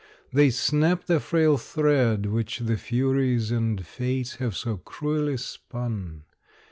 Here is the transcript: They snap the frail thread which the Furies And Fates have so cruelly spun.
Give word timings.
They 0.33 0.49
snap 0.49 1.05
the 1.05 1.19
frail 1.19 1.59
thread 1.59 2.25
which 2.25 2.57
the 2.57 2.75
Furies 2.75 3.51
And 3.51 3.85
Fates 3.85 4.37
have 4.37 4.55
so 4.55 4.77
cruelly 4.77 5.37
spun. 5.37 6.23